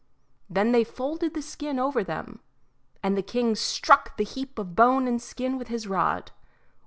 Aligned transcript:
Then 0.49 0.71
they 0.71 0.83
folded 0.83 1.35
the 1.35 1.43
skin 1.43 1.77
over 1.77 2.03
them, 2.03 2.39
and 3.03 3.15
the 3.15 3.21
king 3.21 3.53
struck 3.53 4.17
the 4.17 4.23
heap 4.23 4.57
of 4.57 4.75
bone 4.75 5.07
and 5.07 5.21
skin 5.21 5.59
with 5.59 5.67
his 5.67 5.85
rod. 5.87 6.31